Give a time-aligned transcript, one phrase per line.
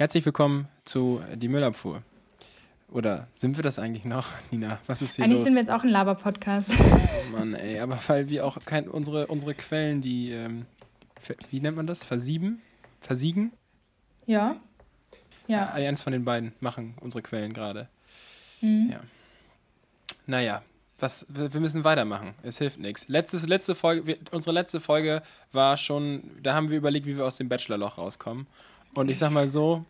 [0.00, 2.02] Herzlich willkommen zu Die Müllabfuhr.
[2.88, 4.78] Oder sind wir das eigentlich noch, Nina?
[4.86, 5.44] Was ist hier Eigentlich los?
[5.44, 6.72] sind wir jetzt auch ein Laber-Podcast.
[6.80, 10.64] Oh Mann, ey, aber weil wir auch kein, unsere, unsere Quellen, die, ähm,
[11.50, 12.02] wie nennt man das?
[12.02, 12.62] Versieben?
[13.02, 13.52] Versiegen?
[14.24, 14.56] ja.
[15.48, 15.76] Ja.
[15.76, 17.86] Äh, Eins von den beiden machen unsere Quellen gerade.
[18.62, 18.88] Mhm.
[18.92, 19.00] Ja.
[20.26, 20.62] Naja,
[20.98, 22.32] was, wir wir müssen weitermachen.
[22.42, 23.06] Es hilft nichts.
[23.08, 25.22] Letztes, letzte Folge, wir, unsere letzte Folge
[25.52, 28.46] war schon, da haben wir überlegt, wie wir aus dem Bachelorloch rauskommen.
[28.94, 29.84] Und ich sag mal so,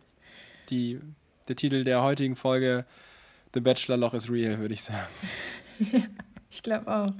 [0.69, 0.99] die,
[1.47, 2.85] der Titel der heutigen Folge,
[3.53, 5.07] The Bachelorloch is real, würde ich sagen.
[6.53, 7.13] Ich glaube auch.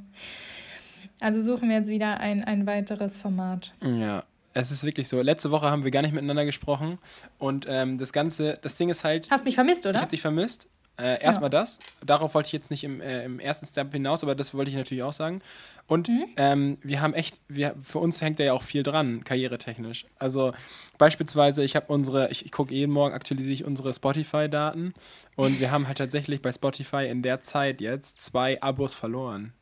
[1.22, 3.74] Also suchen wir jetzt wieder ein, ein weiteres Format.
[3.82, 5.22] Ja, es ist wirklich so.
[5.22, 6.98] Letzte Woche haben wir gar nicht miteinander gesprochen.
[7.38, 10.02] Und ähm, das Ganze, das Ding ist halt, Hast mich vermisst, ich oder?
[10.02, 10.68] habe dich vermisst.
[10.98, 11.80] Äh, Erstmal das.
[12.06, 14.78] Darauf wollte ich jetzt nicht im, äh, im ersten Step hinaus, aber das wollte ich
[14.78, 15.42] natürlich auch sagen.
[15.88, 16.26] Und Mhm.
[16.38, 20.06] ähm, wir haben echt, wir, für uns hängt da ja auch viel dran, karrieretechnisch.
[20.20, 20.54] Also
[20.98, 24.94] beispielsweise, ich habe unsere, ich, ich gucke jeden Morgen, aktualisiere ich unsere Spotify-Daten
[25.36, 29.54] und wir haben halt tatsächlich bei Spotify in der Zeit jetzt zwei Abos verloren.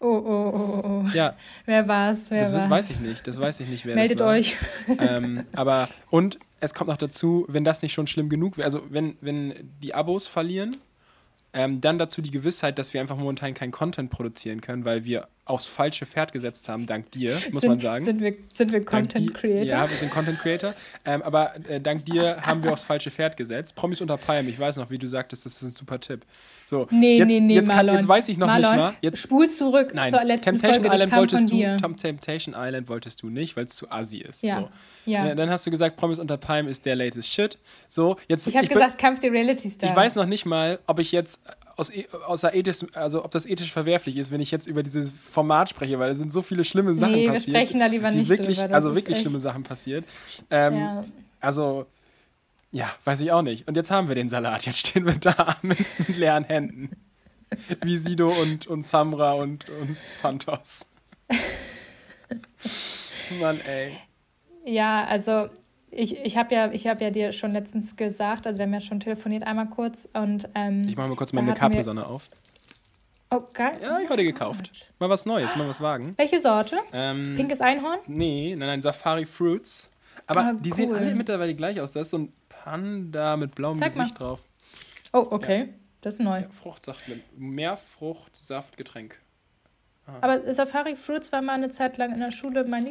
[0.00, 1.08] Oh, oh, oh, oh, oh.
[1.14, 1.34] Ja,
[1.66, 2.30] Wer war's?
[2.30, 2.70] Wer das war's?
[2.70, 3.26] weiß ich nicht.
[3.26, 4.56] Das weiß ich nicht, wer Meldet euch.
[4.98, 8.82] ähm, aber und es kommt noch dazu, wenn das nicht schon schlimm genug wäre, also
[8.90, 10.76] wenn, wenn die Abos verlieren,
[11.54, 15.28] ähm, dann dazu die Gewissheit, dass wir einfach momentan keinen Content produzieren können, weil wir
[15.46, 18.04] aufs falsche Pferd gesetzt haben, dank dir, muss sind, man sagen.
[18.06, 19.64] Sind wir, sind wir Content Creator?
[19.66, 20.74] Ja, wir sind Content Creator.
[21.04, 23.74] Ähm, aber äh, dank dir haben wir aufs falsche Pferd gesetzt.
[23.76, 26.24] Promis unter Palm, ich weiß noch, wie du sagtest, das ist ein super Tipp.
[26.64, 27.96] So, Nee, jetzt, nee, nee, jetzt, kann, Marlon.
[27.96, 28.94] jetzt weiß ich noch Marlon, nicht mal.
[29.02, 30.94] Jetzt, spul zurück Nein, zur letzten Temptation Folge.
[30.96, 31.76] Island wolltest du.
[31.76, 34.42] Tom Temptation Island wolltest du nicht, weil es zu assi ist.
[34.42, 34.70] Ja, So.
[35.10, 35.26] ja.
[35.28, 37.58] Äh, Dann hast du gesagt, Promis unter Palm ist der latest shit.
[37.90, 39.90] So, jetzt ich habe gesagt, Kampf der Reality Stars.
[39.92, 41.38] ich weiß noch nicht mal, ob ich jetzt
[41.76, 45.12] aus, e- außer ethisch, also ob das ethisch verwerflich ist, wenn ich jetzt über dieses
[45.12, 47.56] Format spreche, weil da sind so viele schlimme Sachen Nee, wir passiert.
[47.56, 50.04] sprechen da lieber nicht wirklich, drüber, das Also wirklich echt- schlimme Sachen passiert.
[50.50, 51.04] Ähm, Ja.
[51.40, 51.86] Also,
[52.72, 53.68] ja, weiß ich auch nicht.
[53.68, 54.64] Und jetzt haben wir den Salat.
[54.66, 56.90] Jetzt stehen wir da mit, mit leeren Händen.
[57.82, 60.86] Wie Sido und, und Samra und, und Santos.
[63.40, 63.96] Mann, ey.
[64.64, 65.48] Ja, also
[65.96, 68.80] ich, ich habe ja, ich hab ja dir schon letztens gesagt, also wir haben ja
[68.80, 72.28] schon telefoniert einmal kurz und ähm, Ich mache mal kurz meine Capri-Sonne auf.
[73.30, 73.78] Oh, geil.
[73.82, 74.92] Ja, ich heute gekauft.
[75.00, 76.14] Mal was Neues, mal was wagen.
[76.16, 76.76] Welche Sorte?
[76.92, 77.98] Ähm, Pinkes Einhorn?
[78.06, 79.90] Nee, nein, nein, Safari Fruits.
[80.26, 80.98] Aber Ah, die sehen cool.
[80.98, 81.92] alle mittlerweile gleich aus.
[81.92, 84.26] Da ist so ein Panda mit blauem Zeig Gesicht mal.
[84.26, 84.40] drauf.
[85.12, 85.68] Oh, okay.
[86.00, 86.40] Das ist neu.
[86.40, 87.02] Ja, Fruchtsaft
[87.36, 89.18] mehr Fruchtsaftgetränk.
[90.20, 92.86] Aber Safari Fruits war mal eine Zeit lang in der Schule mein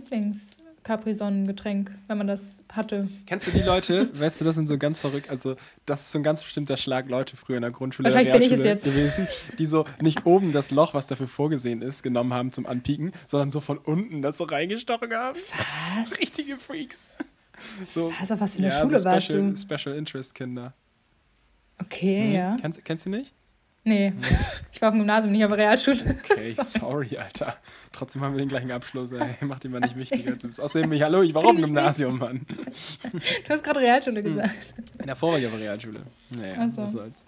[0.84, 3.08] Lieblings-Capri-Sonnengetränk, wenn man das hatte.
[3.26, 4.10] Kennst du die Leute?
[4.20, 5.30] weißt du, das sind so ganz verrückt.
[5.30, 5.56] Also,
[5.86, 8.52] das ist so ein ganz bestimmter Schlag Leute früher in der Grundschule oder Wahrscheinlich bin
[8.52, 9.16] ich es Realschule jetzt.
[9.18, 13.14] gewesen, die so nicht oben das Loch, was dafür vorgesehen ist, genommen haben zum Anpieken,
[13.28, 15.38] sondern so von unten das so reingestochen haben.
[15.38, 16.20] Was?
[16.20, 17.10] Richtige Freaks.
[17.94, 19.58] So, Was, auf was für eine ja, Schule so warst Special, du?
[19.58, 20.74] Special Interest Kinder.
[21.80, 22.34] Okay, Hm?
[22.34, 22.58] ja.
[22.60, 23.34] Kennst, kennst du nicht?
[23.86, 24.14] Nee,
[24.72, 26.16] ich war auf dem Gymnasium, nicht auf der Realschule.
[26.32, 27.58] Okay, sorry, Alter.
[27.92, 29.36] Trotzdem haben wir den gleichen Abschluss, ey.
[29.42, 30.62] Mach den mal nicht wichtiger als du bist.
[30.62, 31.66] Außerdem, ich, hallo, ich war ich nicht.
[31.66, 32.46] Gymnasium, Mann.
[33.12, 34.24] Du hast gerade Realschule Hm.
[34.24, 34.74] gesagt.
[35.00, 36.00] In der Vorwahl auf der Realschule.
[36.30, 36.82] Naja, Ach so.
[36.84, 37.26] was soll's.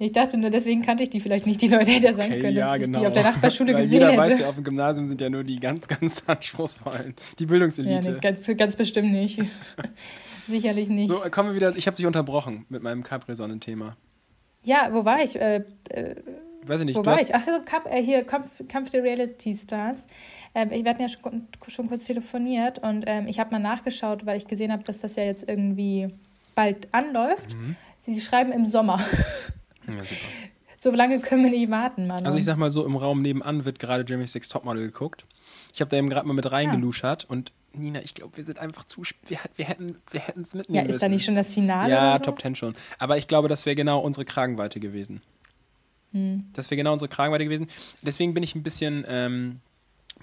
[0.00, 1.60] Ich dachte nur, deswegen kannte ich die vielleicht nicht.
[1.62, 2.98] Die Leute hätte ja sagen Okay, können, ja, dass genau.
[2.98, 4.18] ich die auf der Nachbarschule Weil gesehen jeder hätte.
[4.32, 7.14] weiß ja, auf dem Gymnasium sind ja nur die ganz, ganz anspruchsvollen.
[7.38, 8.12] Die ja, Bildungselite.
[8.12, 9.40] nee, ganz, ganz bestimmt nicht.
[10.46, 11.10] Sicherlich nicht.
[11.10, 11.76] so, kommen wir wieder.
[11.76, 13.96] Ich habe dich unterbrochen mit meinem Capri-Sonnen-Thema.
[14.64, 15.36] Ja, wo war ich?
[15.36, 16.14] Äh, äh,
[16.66, 16.98] Weiß ich nicht.
[16.98, 17.34] wo war ich?
[17.34, 20.06] Ach so, Kampf, äh, hier, Kampf, Kampf der Reality Stars.
[20.54, 24.36] Ähm, wir hatten ja schon, schon kurz telefoniert und ähm, ich habe mal nachgeschaut, weil
[24.36, 26.08] ich gesehen habe, dass das ja jetzt irgendwie
[26.54, 27.54] bald anläuft.
[27.54, 27.76] Mhm.
[27.98, 29.00] Sie, sie schreiben im Sommer.
[29.86, 30.14] Ja, super.
[30.80, 32.24] So lange können wir nicht warten, Mann.
[32.24, 35.26] Also ich sag mal so, im Raum nebenan wird gerade Jeremy Six Topmodel geguckt.
[35.74, 38.84] Ich habe da eben gerade mal mit reingeluschert und Nina, ich glaube, wir sind einfach
[38.84, 40.96] zu, wir, wir hätten wir hätten es mitnehmen ja, müssen.
[40.96, 41.92] ist da nicht schon das Finale?
[41.92, 42.24] Ja, so?
[42.24, 42.74] Top Ten schon.
[42.98, 45.22] Aber ich glaube, das wäre genau unsere Kragenweite gewesen.
[46.12, 46.46] Hm.
[46.54, 47.68] Das wäre genau unsere Kragenweite gewesen.
[48.02, 49.60] Deswegen bin ich ein bisschen, ähm,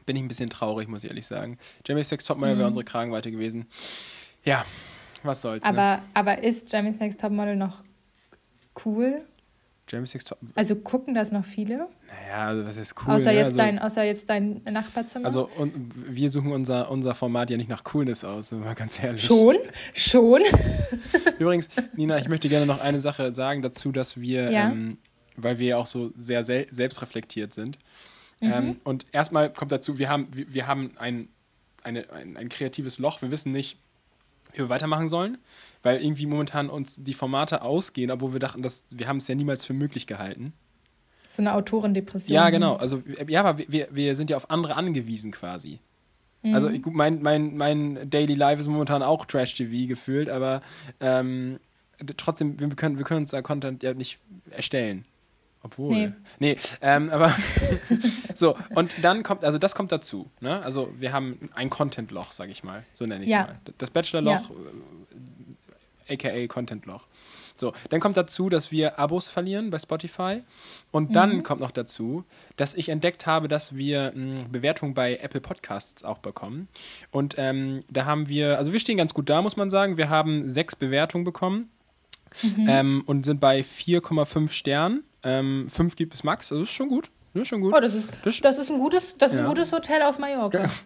[0.05, 1.57] bin ich ein bisschen traurig, muss ich ehrlich sagen.
[1.85, 3.67] Jeremy Sex Topmodel wäre unsere Kragenweite gewesen.
[4.43, 4.65] Ja,
[5.23, 5.63] was soll's.
[5.63, 5.69] ne?
[5.69, 5.77] Hm.
[5.77, 7.83] Aber, aber ist Jeremy's Next Topmodel noch
[8.85, 9.23] cool?
[10.55, 11.87] Also gucken das noch viele?
[12.07, 13.13] Naja, also was ist cool.
[13.13, 13.37] außer, ne?
[13.37, 15.25] jetzt also, dein, außer jetzt dein Nachbarzimmer?
[15.25, 18.73] Also und wir suchen unser, unser Format ja nicht nach Coolness aus, sind wir mal
[18.75, 19.23] ganz ehrlich.
[19.23, 19.55] schon?
[19.93, 20.41] Schon?
[21.39, 24.69] Übrigens, Nina, ich möchte gerne noch eine Sache sagen dazu, dass wir, Ja.
[24.71, 24.97] ähm,
[25.37, 27.77] weil wir ja auch so sehr sel selbstreflektiert sind.
[28.39, 28.51] Mhm.
[28.53, 31.29] Ähm, und erstmal kommt dazu, wir haben, wir, wir haben ein,
[31.83, 33.21] eine, ein, ein kreatives Loch.
[33.21, 33.77] Wir wissen nicht,
[34.57, 35.37] wir weitermachen sollen,
[35.83, 39.35] weil irgendwie momentan uns die Formate ausgehen, obwohl wir dachten, dass wir haben es ja
[39.35, 40.53] niemals für möglich gehalten.
[41.29, 42.33] So eine Autorendepression.
[42.33, 42.75] Ja, genau.
[42.75, 45.79] Also ja, aber wir, wir sind ja auf andere angewiesen quasi.
[46.53, 50.61] Also ich- mein, mein, mein Daily Life ist momentan auch Trash-TV gefühlt, aber
[50.99, 51.59] ähm,
[52.17, 54.19] trotzdem, wir können, wir können uns da Content ja nicht
[54.51, 55.05] erstellen.
[55.65, 55.95] Obwohl.
[55.95, 56.11] Nee.
[56.37, 57.35] Nee, ähm, aber
[58.35, 60.29] so, und dann kommt, also das kommt dazu.
[60.39, 60.61] Ne?
[60.61, 62.83] Also wir haben ein Content-Loch, sag ich mal.
[62.93, 63.47] So nenne ich es Ja.
[63.47, 63.59] mal.
[63.79, 64.51] Das Bachelor-Loch,
[66.07, 67.07] äh, aka Content-Loch.
[67.57, 70.43] So, dann kommt dazu, dass wir Abos verlieren bei Spotify.
[70.91, 72.25] Und dann kommt noch dazu,
[72.57, 76.67] dass ich entdeckt habe, dass wir mh, Bewertungen bei Apple Podcasts auch bekommen.
[77.11, 79.97] Und ähm, da haben wir, also wir stehen ganz gut da, muss man sagen.
[79.97, 81.69] Wir haben sechs Bewertungen bekommen
[82.67, 85.03] ähm, und sind bei 4,5 Sternen.
[85.25, 87.09] Ähm, fünf gibt es Max, also ist schon gut.
[87.33, 87.73] Das ist schon gut.
[87.75, 89.49] Oh, das ist, Das- das ist ein gutes, das ist ein Ja.
[89.49, 90.69] gutes Hotel auf Mallorca.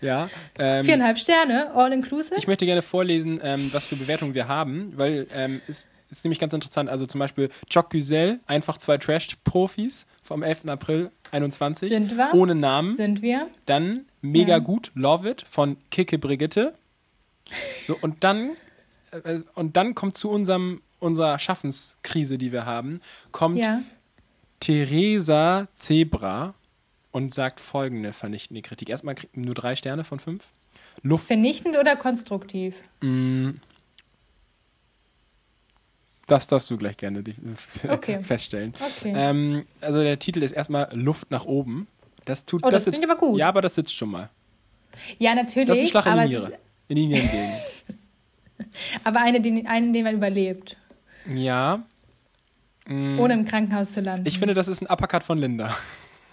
[0.00, 0.28] Ja.
[0.58, 2.34] Ähm, Viereinhalb Sterne, all inclusive.
[2.36, 6.40] Ich möchte gerne vorlesen, ähm, was für Bewertungen wir haben, weil ähm, es ist nämlich
[6.40, 6.90] ganz interessant.
[6.90, 10.68] Also zum Beispiel Jock Güzel, einfach zwei Trash-Profis vom 11.
[10.68, 11.88] April 21.
[11.88, 12.30] Sind wir?
[12.34, 12.96] Ohne Namen.
[12.96, 13.46] Sind wir?
[13.66, 14.58] Dann Mega Ja.
[14.58, 16.74] gut, Love It von Kicke Brigitte.
[17.86, 18.56] So, und dann,
[19.12, 23.00] äh, und dann kommt zu unserem, unserer Schaffenskrise, die wir haben,
[23.32, 23.82] kommt Ja.
[24.60, 26.54] Theresa Zebra
[27.10, 28.88] und sagt folgende vernichtende Kritik.
[28.88, 30.44] Erstmal nur drei Sterne von fünf.
[31.02, 32.76] Luft Vernichtend oder konstruktiv?
[36.26, 37.22] Das darfst du gleich gerne
[37.88, 38.22] Okay.
[38.22, 38.72] feststellen.
[38.80, 39.12] Okay.
[39.14, 41.88] Ähm, also der Titel ist erstmal Luft nach oben.
[42.24, 43.38] Das tut Oh, das sitzt- klingt aber gut.
[43.38, 44.30] Ja, aber das sitzt schon mal.
[45.18, 45.80] ja, Das ist natürlich.
[45.80, 46.52] ein Schlag in aber, die Niere.
[46.88, 47.50] In die Nieren gehen.
[49.04, 50.76] aber eine, die, einen, den man überlebt,
[51.26, 51.82] Ja.
[52.86, 53.20] Mm.
[53.20, 54.26] ohne im Krankenhaus zu landen.
[54.26, 55.72] Ich finde, das ist ein Uppercut von Linda.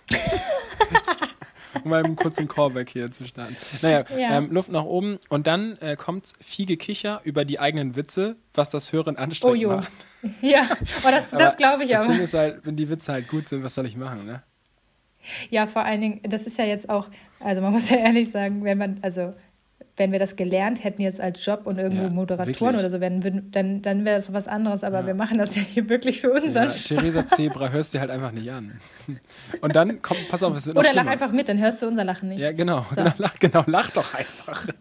[1.83, 3.56] um mal einen kurzen Callback hier zu starten.
[3.81, 4.38] Naja, Ja.
[4.38, 8.69] ähm, Luft nach oben und dann äh, kommt viel Gekicher über die eigenen Witze, was
[8.71, 9.75] das Hören anstrengend Oh jo.
[9.77, 9.91] macht.
[10.41, 10.68] Ja,
[11.06, 12.12] oh, das, das glaube ich Das aber.
[12.12, 14.44] Ding ist halt, wenn die Witze halt gut sind, was soll ich machen, ne?
[15.50, 17.07] Ja, vor allen Dingen, das ist ja jetzt auch,
[17.39, 19.33] also man muss ja ehrlich sagen, wenn man, also
[20.00, 22.80] wenn wir das gelernt hätten jetzt als Job und irgendwo Ja, Moderatoren wirklich.
[22.80, 25.07] oder so werden, würden, dann, dann wäre das was anderes, aber Ja.
[25.07, 26.84] wir machen das ja hier wirklich für Ja, unseren Spaß.
[26.86, 28.80] Theresa Zebra hörst du halt einfach nicht an.
[29.62, 32.04] Und dann kommt, pass auf, es wird Oder lach einfach mit, dann hörst du unser
[32.06, 32.40] Lachen nicht.
[32.40, 32.96] Ja, genau, So.
[32.96, 34.66] genau, lach, genau, lach doch einfach.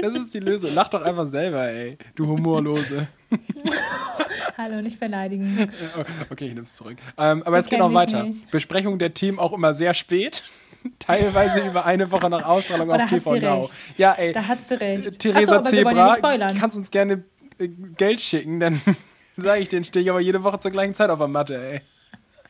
[0.00, 0.70] Das ist die Lösung.
[0.74, 1.98] Lach doch einfach selber, ey.
[2.14, 3.06] Du Humorlose.
[4.56, 5.68] Hallo, nicht beleidigen.
[6.30, 6.96] Okay, ich nehm's zurück.
[7.18, 8.26] Ähm, aber es Ich geht noch dich weiter.
[8.50, 10.42] Besprechung der Themen auch immer sehr spät.
[10.98, 13.68] Teilweise über eine Woche nach Ausstrahlung auf TV Now.
[13.96, 14.32] Ja, ey.
[14.32, 15.04] Da hast du recht.
[15.04, 16.16] So, Theresa nicht Zebra,
[16.58, 17.24] kannst uns gerne
[17.58, 18.80] äh, Geld schicken, dann
[19.36, 21.80] sage ich den, stehe ich aber jede Woche zur gleichen Zeit auf der Matte, ey.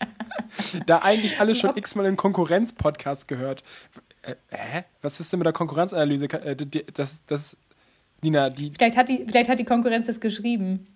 [0.86, 3.62] da eigentlich alle schon x-mal in Konkurrenz-Podcasts gehört.
[4.22, 4.84] Äh, hä?
[5.02, 6.26] Was ist denn mit der Konkurrenzanalyse?
[6.26, 6.56] Äh,
[6.92, 7.56] Das, das,
[8.22, 10.86] Nina, die, Vielleicht hat, die, vielleicht hat die Konkurrenz das geschrieben.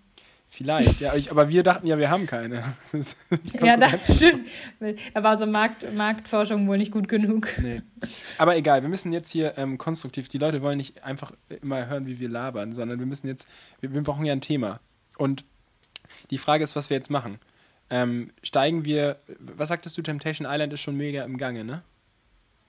[0.53, 2.75] Vielleicht, ja, ich, aber wir dachten ja, wir haben keine.
[3.61, 4.47] Ja, das stimmt.
[5.13, 7.47] Da war so Markt, Marktforschung wohl nicht gut genug.
[7.57, 7.81] Nee.
[8.37, 12.05] Aber egal, wir müssen jetzt hier ähm, konstruktiv, die Leute wollen nicht einfach immer hören,
[12.05, 13.47] wie wir labern, sondern wir müssen jetzt,
[13.81, 14.79] wir, wir brauchen ja ein Thema.
[15.17, 15.43] Und
[16.29, 17.39] die Frage ist, was wir jetzt machen.
[17.89, 21.83] Ähm, steigen wir, was sagtest du, Temptation Island ist schon mega im Gange, ne?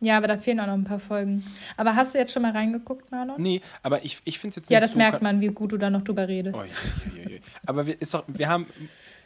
[0.01, 1.45] Ja, aber da fehlen auch noch ein paar Folgen.
[1.77, 3.41] Aber hast du jetzt schon mal reingeguckt, Marlon?
[3.41, 5.73] Nee, aber ich, ich finde es jetzt Ja, nicht das so merkt man, wie gut
[5.73, 6.57] du da noch drüber redest.
[6.57, 7.41] Oi, oi, oi, oi.
[7.67, 8.67] Aber wir, ist doch, wir haben,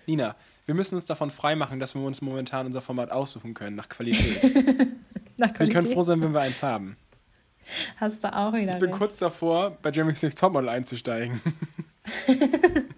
[0.06, 0.36] Nina,
[0.66, 4.42] wir müssen uns davon freimachen, dass wir uns momentan unser Format aussuchen können, nach Qualität.
[5.40, 6.96] Nach wir Qualität können froh sein, wenn wir eins haben.
[7.96, 8.98] hast du auch wieder Ich bin recht.
[8.98, 11.40] kurz davor, bei Jeremy Six Topmodel einzusteigen.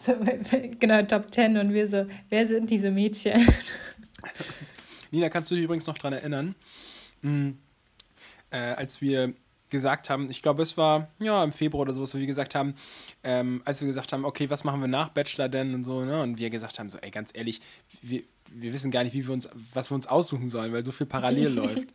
[0.00, 0.12] So,
[0.80, 3.40] genau, Top 10 und wir so, wer sind diese Mädchen?
[5.14, 6.54] Nina, kannst du dich übrigens noch dran erinnern,
[7.22, 7.52] mh,
[8.50, 9.34] äh, als wir
[9.70, 12.74] gesagt haben, ich glaube, es war ja im Februar oder sowas, wo wir gesagt haben,
[13.22, 16.22] ähm, als wir gesagt haben, okay, was machen wir nach Bachelor denn und so, ne?
[16.22, 17.60] Und wir gesagt haben, so, ey, ganz ehrlich,
[18.02, 20.92] wir, wir wissen gar nicht, wie wir uns, was wir uns aussuchen sollen, weil so
[20.92, 21.88] viel parallel läuft.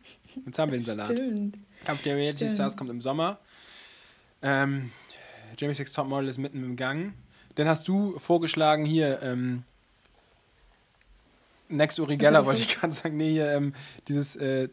[0.44, 1.06] Jetzt haben wir den Salat.
[1.06, 1.58] Stimmt.
[1.84, 2.52] Kampf der Reality Stimmt.
[2.52, 3.38] Stars kommt im Sommer.
[4.42, 4.90] Ähm,
[5.58, 7.14] Jamie Six Topmodel ist mitten im Gang.
[7.54, 9.64] Dann hast du vorgeschlagen hier ähm,
[11.70, 13.16] Next Uri hab Geller, wollte ich gerade sagen.
[13.16, 13.74] Nee, hier ähm,
[14.08, 14.68] dieses äh,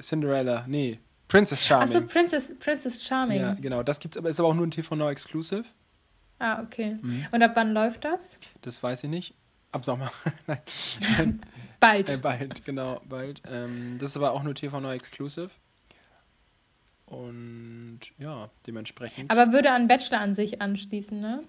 [0.00, 0.64] Cinderella.
[0.66, 1.88] Nee, Princess Charming.
[1.88, 3.40] Achso, Princess, Princess Charming.
[3.40, 3.82] ja, genau.
[3.82, 5.64] Das gibt's aber ist aber auch nur ein TV Now Exclusive.
[6.38, 6.96] Ah, okay.
[7.00, 7.26] Mhm.
[7.30, 8.36] Und ab wann läuft das?
[8.62, 9.34] Das weiß ich nicht.
[9.72, 10.12] Ab Sommer.
[10.46, 11.40] Nein.
[11.80, 12.08] Bald.
[12.08, 13.42] Äh, bald, genau, bald.
[13.50, 15.50] Ähm, das ist aber auch nur TV Now Exclusive.
[17.04, 19.30] Und ja, dementsprechend.
[19.30, 21.42] Aber würde an Bachelor an sich anschließen, ne?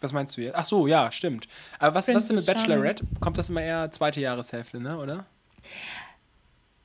[0.00, 0.54] Was meinst du jetzt?
[0.54, 1.46] Ach so, ja, stimmt.
[1.78, 3.04] Aber was, was ist denn mit Bachelorette?
[3.20, 5.26] Kommt das immer eher zweite Jahreshälfte, ne, oder?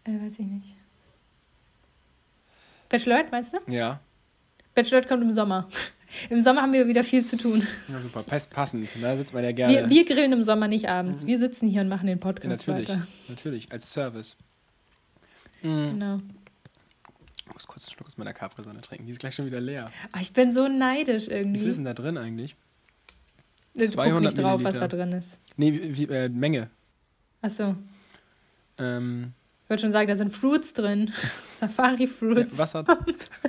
[0.03, 0.75] Äh, weiß ich nicht.
[2.89, 3.72] Bachelorette, meinst du?
[3.72, 4.00] Ja.
[4.74, 5.67] Bachelorette kommt im Sommer.
[6.29, 7.65] Im Sommer haben wir wieder viel zu tun.
[7.88, 8.24] Ja, super.
[8.24, 8.89] Pass passend.
[9.01, 9.74] Da sitzt man ja gerne.
[9.74, 11.25] Wir, wir grillen im Sommer nicht abends.
[11.25, 12.89] Wir sitzen hier und machen den Podcast ja, natürlich.
[12.89, 13.07] weiter.
[13.27, 13.72] Natürlich.
[13.72, 14.38] Als Service.
[15.62, 16.19] Genau.
[17.48, 19.05] Ich muss kurz einen Schluck aus meiner Capri-Sonne trinken.
[19.05, 19.91] Die ist gleich schon wieder leer.
[20.12, 21.60] Ah, ich bin so neidisch Wie irgendwie.
[21.60, 22.55] viel ist denn da drin eigentlich?
[23.77, 24.98] Guck 200 nicht drauf, was da Milliliter.
[24.98, 25.39] drin ist.
[25.58, 26.70] Nee, wie, wie, äh, Menge.
[27.41, 27.75] Achso.
[28.79, 31.12] Ähm, Ich würde schon sagen, da sind Fruits drin.
[31.60, 32.58] Safari-Fruits.
[32.58, 32.89] was hat.
[32.89, 32.98] Auf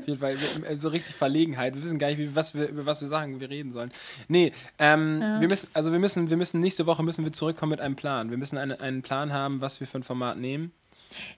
[0.07, 0.37] jeden Fall
[0.69, 1.75] äh, so richtig Verlegenheit.
[1.75, 3.91] Wir wissen gar nicht, wie, was wir, über was wir sagen, wir reden sollen.
[4.29, 5.41] Nee, ähm, Ja.
[5.41, 8.31] wir müssen, also wir müssen, wir müssen, nächste Woche müssen wir zurückkommen mit einem Plan.
[8.31, 10.73] Wir müssen eine, einen Plan haben, was wir für ein Format nehmen.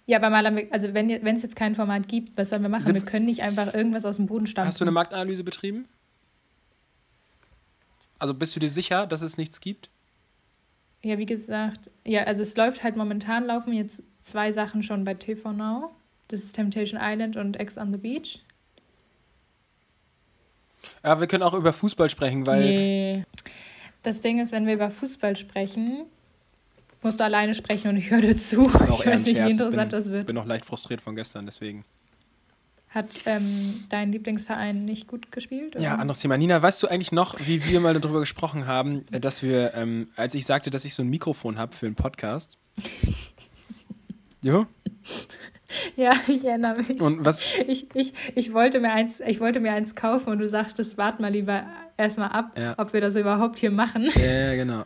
[0.06, 2.84] Ja, aber mal, also wenn wenn es jetzt kein Format gibt, was sollen wir machen?
[2.86, 4.68] Sind- wir können nicht einfach irgendwas aus dem Boden stampfen.
[4.68, 5.86] Hast du eine Marktanalyse betrieben?
[8.18, 9.90] Also bist du dir sicher, dass es nichts gibt?
[11.02, 15.14] Ja, wie gesagt, ja, also es läuft halt momentan, laufen jetzt zwei Sachen schon bei
[15.14, 15.92] TV Now.
[16.26, 18.44] Das ist Temptation Island und Ex on the Beach.
[21.04, 23.24] Ja, wir können auch über Fußball sprechen, weil nee.
[24.02, 26.04] Das Ding ist, wenn wir über Fußball sprechen,
[27.02, 28.66] musst du alleine sprechen und ich höre dir zu.
[28.66, 29.50] Ich eher weiß nicht, wie Scherz.
[29.50, 30.26] interessant bin, das wird.
[30.26, 31.84] bin noch leicht frustriert von gestern, deswegen.
[32.98, 35.76] Hat ähm, dein Lieblingsverein nicht gut gespielt?
[35.76, 35.84] Oder?
[35.84, 36.36] Ja, anderes Thema.
[36.36, 40.08] Nina, weißt du eigentlich noch, wie wir mal darüber gesprochen haben, äh, dass wir, ähm,
[40.16, 42.58] als ich sagte, dass ich so ein Mikrofon habe für einen Podcast?
[44.42, 44.66] Jo?
[45.96, 47.00] Ja, ich erinnere mich.
[47.00, 47.40] Und was?
[47.66, 51.20] Ich, ich, ich, wollte mir eins, ich wollte mir eins kaufen und du sagtest, wart
[51.20, 51.64] mal lieber
[51.96, 52.74] erstmal ab, Ja.
[52.78, 54.08] ob wir das überhaupt hier machen.
[54.14, 54.84] Ja, genau.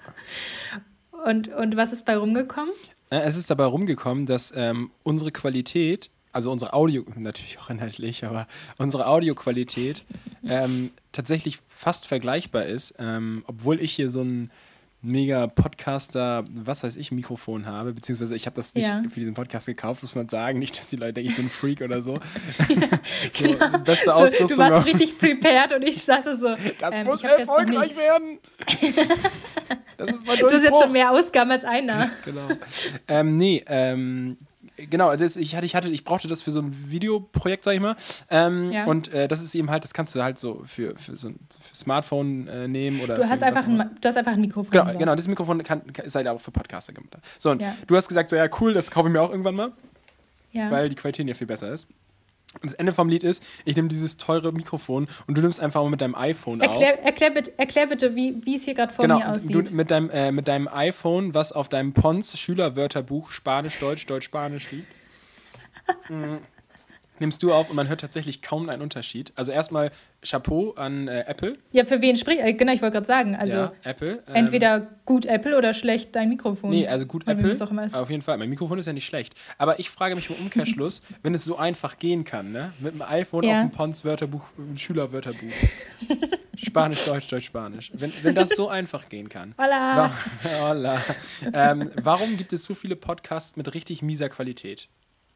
[1.25, 2.73] Und, und was ist bei rumgekommen?
[3.11, 8.24] Äh, Es ist dabei rumgekommen, dass ähm, unsere Qualität, also unsere Audio, natürlich auch inhaltlich,
[8.24, 8.46] aber
[8.78, 10.04] unsere Audioqualität
[10.46, 14.50] ähm, tatsächlich fast vergleichbar ist, ähm, obwohl ich hier so ein
[15.04, 19.02] mega Podcaster, was weiß ich, Mikrofon habe, beziehungsweise ich habe das nicht Ja.
[19.12, 21.50] für diesen Podcast gekauft, muss man sagen, nicht, dass die Leute denken, ich bin ein
[21.50, 22.20] Freak oder so.
[23.36, 23.58] Genau.
[23.72, 24.48] so beste So, Ausrüstung.
[24.48, 26.54] du warst auf- richtig prepared und ich saß so.
[26.78, 28.38] das ähm, muss erfolgreich werden.
[29.96, 32.10] das ist mein Du hast jetzt schon mehr Ausgaben als einer.
[32.24, 32.48] genau.
[33.08, 34.36] ähm, nee, ähm,
[34.90, 37.80] genau, das, ich, hatte, ich, hatte, ich brauchte das für so ein Videoprojekt, sag ich
[37.80, 37.96] mal.
[38.30, 38.84] Ähm, Ja.
[38.86, 41.38] Und äh, das ist eben halt, das kannst du halt so für, für so ein
[41.60, 43.16] für Smartphone äh, nehmen oder.
[43.16, 44.70] Du hast, einfach ein, du hast einfach ein Mikrofon.
[44.70, 47.16] Genau, genau, das Mikrofon kann, kann, ist halt auch für Podcaster gemacht.
[47.38, 47.74] So, und Ja.
[47.86, 49.72] du hast gesagt, so, ja, cool, das kaufe ich mir auch irgendwann mal,
[50.52, 50.70] Ja.
[50.70, 51.86] weil die Qualität ja viel besser ist.
[52.61, 55.90] Das Ende vom Lied ist, ich nehme dieses teure Mikrofon und du nimmst einfach mal
[55.90, 56.68] mit deinem iPhone auf.
[56.68, 59.71] Erklär, erklär, bitte, erklär bitte, wie, wie es hier gerade vor Genau, mir aussieht.
[59.71, 64.26] du mit deinem, äh, mit deinem iPhone, was auf deinem Pons Schülerwörterbuch Spanisch, Deutsch, Deutsch,
[64.26, 64.87] Spanisch liegt,
[66.09, 66.37] mm,
[67.19, 69.33] nimmst du auf und man hört tatsächlich kaum einen Unterschied.
[69.37, 69.90] Also erstmal
[70.25, 71.57] Chapeau an äh, Apple.
[71.73, 72.40] ja, für wen spricht?
[72.40, 73.37] Äh, genau, ich wollte gerade sagen.
[73.37, 74.23] Also ja, Apple.
[74.28, 76.71] Ähm, entweder gut Apple oder schlecht dein Mikrofon.
[76.71, 77.52] Nee, also gut Apple.
[77.64, 77.95] auch immer ist.
[77.97, 78.38] Auf jeden Fall.
[78.38, 79.35] Mein Mikrofon ist ja nicht schlecht.
[79.59, 82.73] Aber ich frage mich im Umkehrschluss, wenn es so einfach gehen kann, ne?
[82.81, 83.62] Mit dem iPhone Ja.
[83.62, 84.42] auf dem Pons Wörterbuch,
[84.76, 85.52] Schülerwörterbuch.
[86.57, 87.90] Spanisch, Deutsch, Deutsch, Spanisch.
[87.95, 89.54] Wenn, wenn das so einfach gehen kann.
[89.59, 89.97] Hola.
[89.97, 90.12] Wa-
[90.69, 91.02] Hola.
[91.52, 94.88] Ähm, warum gibt es so viele Podcasts mit richtig mieser Qualität?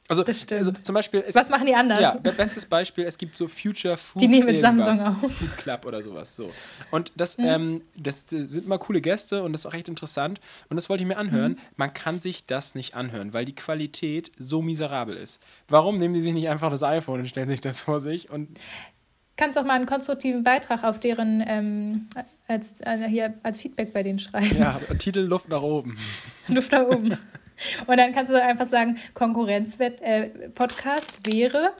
[0.09, 1.25] Also, also zum Beispiel.
[1.27, 2.01] Es, Was machen die anders?
[2.01, 4.23] Ja, be- bestes Beispiel, es gibt so Future Food.
[4.23, 4.89] Die nehmen mit Samsung
[5.23, 5.33] auf.
[5.33, 6.37] Food Club oder sowas.
[6.37, 6.49] So.
[6.93, 7.45] Und das, Mhm.
[7.45, 10.41] ähm, das sind mal coole Gäste und das ist auch echt interessant.
[10.69, 11.53] Und das wollte ich mir anhören.
[11.53, 11.59] Mhm.
[11.77, 15.41] Man kann sich das nicht anhören, weil die Qualität so miserabel ist.
[15.69, 18.31] Warum nehmen die sich nicht einfach das iPhone und stellen sich das vor sich?
[18.31, 18.59] Und
[19.37, 22.07] Kannst auch mal einen konstruktiven Beitrag auf deren ähm,
[22.49, 24.57] als, äh, hier, als Feedback bei denen schreiben.
[24.57, 25.99] ja, Titel Luft nach oben.
[26.49, 27.19] Luft nach oben.
[27.87, 31.73] Und dann kannst du einfach sagen, Konkurrenzwett äh, Podcast wäre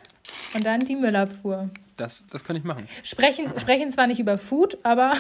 [0.55, 1.71] und dann die Müllabfuhr.
[1.97, 2.87] Das, das kann ich machen.
[3.03, 5.15] Sprechen, sprechen zwar nicht über Food, aber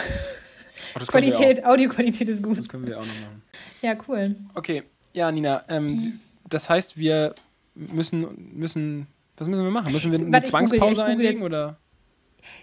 [0.94, 2.58] Oh, Qualität, Audioqualität ist gut.
[2.58, 3.42] das können wir auch noch machen.
[3.82, 4.34] Ja, cool.
[4.54, 4.82] Okay,
[5.12, 6.20] ja, Nina, ähm, Mhm.
[6.48, 7.34] das heißt, wir
[7.74, 9.92] müssen, müssen, was müssen wir machen?
[9.92, 11.76] Müssen wir eine Warte, Zwangspause google einlegen jetzt- oder?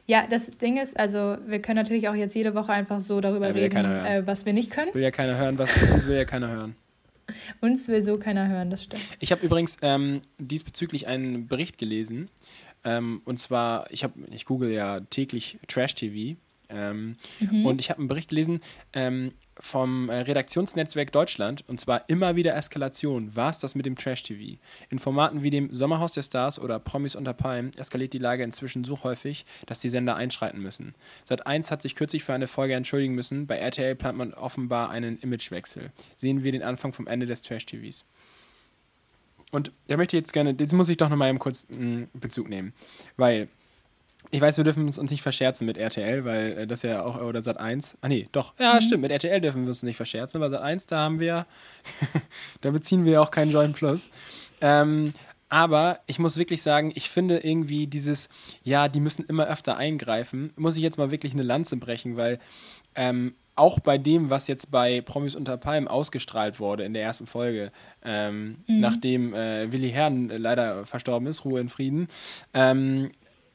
[0.05, 3.49] Ja, das Ding ist, also wir können natürlich auch jetzt jede Woche einfach so darüber
[3.49, 4.05] Ja, ja reden, keiner hören.
[4.05, 4.93] äh, was wir nicht können.
[4.93, 5.69] Will ja keiner hören, was
[6.07, 6.75] will ja keiner hören.
[7.61, 9.03] Uns will so keiner hören, das stimmt.
[9.19, 12.29] Ich habe übrigens ähm, diesbezüglich einen Bericht gelesen.
[12.83, 16.37] Ähm, und zwar, ich habe, ich google ja täglich Trash TV.
[16.73, 17.65] Ähm, Mhm.
[17.65, 18.61] Und ich habe einen Bericht gelesen
[18.93, 23.35] ähm, vom äh, Redaktionsnetzwerk Deutschland und zwar immer wieder Eskalation.
[23.35, 24.59] War es das mit dem Trash-TV?
[24.89, 28.83] In Formaten wie dem Sommerhaus der Stars oder Promis unter Palmen eskaliert die Lage inzwischen
[28.83, 30.95] so häufig, dass die Sender einschreiten müssen.
[31.25, 33.47] Sat 1 hat sich kürzlich für eine Folge entschuldigen müssen.
[33.47, 35.91] Bei RTL plant man offenbar einen Imagewechsel.
[36.15, 38.05] Sehen wir den Anfang vom Ende des Trash-TVs.
[39.51, 42.73] Und da möchte ich jetzt gerne, jetzt muss ich doch nochmal kurz mh, Bezug nehmen.
[43.17, 43.49] Weil
[44.31, 47.43] ich weiß, wir dürfen uns nicht verscherzen mit RTL, weil äh, das ja auch, oder
[47.43, 47.97] Sat 1.
[48.01, 48.53] Ah, nee, doch.
[48.59, 51.45] Ja, stimmt, mit RTL dürfen wir uns nicht verscherzen, aber Sat 1, da haben wir,
[52.61, 54.09] da beziehen wir auch keinen Join Plus.
[54.61, 55.13] Ähm,
[55.49, 58.27] Aber ich muss wirklich sagen, ich finde irgendwie dieses,
[58.63, 62.39] ja, die müssen immer öfter eingreifen, muss ich jetzt mal wirklich eine Lanze brechen, weil
[62.95, 67.27] ähm, auch bei dem, was jetzt bei Promis unter Palmen ausgestrahlt wurde in der ersten
[67.27, 67.71] Folge,
[68.03, 68.79] ähm, mhm.
[68.79, 72.07] nachdem äh, Willi Herrn leider verstorben ist, Ruhe in Frieden,
[72.55, 73.11] ähm,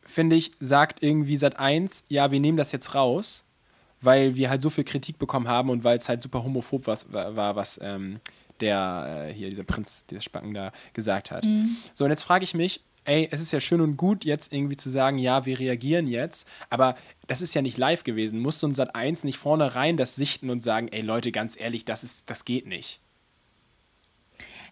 [0.09, 3.47] finde ich, sagt irgendwie seit eins, ja, wir nehmen das jetzt raus,
[4.00, 7.12] weil wir halt so viel Kritik bekommen haben und weil es halt super homophob was,
[7.12, 8.21] war, was ähm,
[8.61, 11.45] der äh, hier, dieser Prinz, dieser Spacken da gesagt hat.
[11.45, 11.77] Mhm.
[11.95, 14.77] So, und jetzt frage ich mich, ey, es ist ja schön und gut, jetzt irgendwie
[14.77, 16.97] zu sagen, ja, wir reagieren jetzt, aber
[17.27, 18.41] das ist ja nicht live gewesen.
[18.41, 21.59] Muss so ein Sat 1 nicht vorne rein das sichten und sagen, ey Leute, ganz
[21.59, 23.00] ehrlich, das ist, das geht nicht.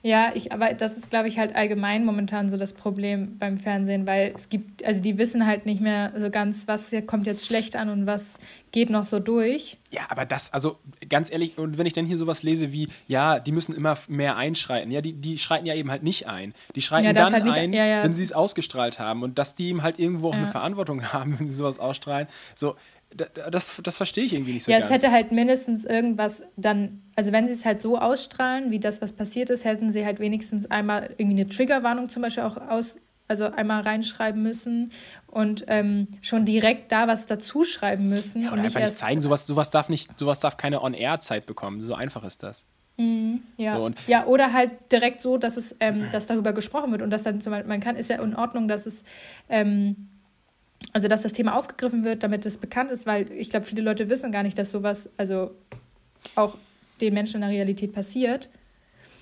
[0.03, 4.07] Ja, ich, aber das ist, glaube ich, halt allgemein momentan so das Problem beim Fernsehen,
[4.07, 7.77] weil es gibt, also die wissen halt nicht mehr so ganz, was kommt jetzt schlecht
[7.77, 8.39] an und was
[8.73, 9.79] geht noch so durch.
[9.91, 13.39] Ja, aber das, also ganz ehrlich, und wenn ich dann hier sowas lese wie, ja,
[13.39, 16.55] die müssen immer mehr einschreiten, ja, die, die schreiten ja eben halt nicht ein.
[16.75, 18.05] Die schreiten ja, dann halt nicht, ein, ja, ja.
[18.05, 21.39] wenn sie es ausgestrahlt haben und dass die eben halt irgendwo auch eine Verantwortung haben,
[21.39, 22.29] wenn sie sowas ausstrahlen.
[22.55, 22.77] So,
[23.15, 24.91] das, das verstehe ich irgendwie nicht so ja, ganz.
[24.91, 28.79] Ja, es hätte halt mindestens irgendwas dann, also wenn sie es halt so ausstrahlen, wie
[28.79, 32.57] das, was passiert ist, hätten sie halt wenigstens einmal irgendwie eine Triggerwarnung zum Beispiel auch
[32.57, 32.99] aus,
[33.29, 34.93] also einmal reinschreiben müssen
[35.27, 38.43] und ähm, schon direkt da was dazu schreiben müssen.
[38.43, 41.83] Ja, oder und einfach nicht zeigen, sowas, sowas darf nicht, sowas darf keine On-Air-Zeit bekommen.
[41.83, 42.65] So einfach ist das.
[42.99, 43.77] Mhm, ja.
[43.77, 47.23] So, ja, oder halt direkt so, dass es, ähm, dass darüber gesprochen wird und dass
[47.23, 49.05] dann zum Beispiel, man kann, ist ja in Ordnung, dass es
[49.49, 50.09] ähm,
[50.93, 54.09] also dass das Thema aufgegriffen wird, damit es bekannt ist, weil ich glaube, viele Leute
[54.09, 55.53] wissen gar nicht, dass sowas, also
[56.35, 56.57] auch
[57.01, 58.49] den Menschen in der Realität passiert.